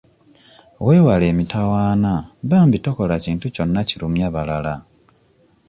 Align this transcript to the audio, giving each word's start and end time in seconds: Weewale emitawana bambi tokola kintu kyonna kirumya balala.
Weewale 0.85 1.25
emitawana 1.33 2.11
bambi 2.49 2.77
tokola 2.85 3.15
kintu 3.23 3.47
kyonna 3.55 3.81
kirumya 3.89 4.27
balala. 4.35 4.75